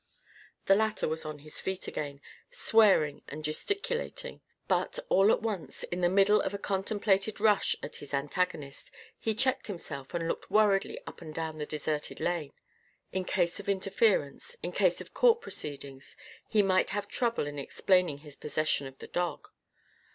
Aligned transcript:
The 0.65 0.73
latter 0.73 1.07
was 1.07 1.25
on 1.25 1.37
his 1.45 1.59
feet 1.59 1.87
again, 1.87 2.21
swearing 2.49 3.21
and 3.27 3.45
gesticulating. 3.45 4.41
But, 4.67 4.97
all 5.09 5.31
at 5.31 5.43
once, 5.43 5.83
in 5.83 6.01
the 6.01 6.09
middle 6.09 6.41
of 6.41 6.55
a 6.55 6.57
contemplated 6.57 7.39
rush 7.39 7.75
at 7.83 7.97
his 7.97 8.11
antagonist, 8.11 8.89
he 9.19 9.35
checked 9.35 9.67
himself 9.67 10.15
and 10.15 10.27
looked 10.27 10.49
worriedly 10.49 10.99
up 11.05 11.21
and 11.21 11.35
down 11.35 11.59
the 11.59 11.67
deserted 11.67 12.19
lane. 12.19 12.53
In 13.11 13.25
case 13.25 13.59
of 13.59 13.69
interference 13.69 14.55
in 14.63 14.71
case 14.71 15.01
of 15.01 15.13
court 15.13 15.39
proceedings 15.39 16.15
he 16.47 16.63
might 16.63 16.89
have 16.89 17.07
trouble 17.07 17.45
in 17.45 17.59
explaining 17.59 18.17
his 18.25 18.35
possession 18.35 18.87
of 18.87 18.97
the 18.97 19.07
dog. 19.07 19.49